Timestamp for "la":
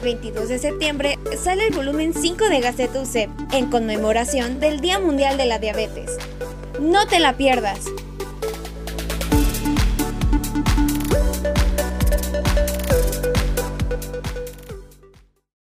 5.44-5.58, 7.20-7.36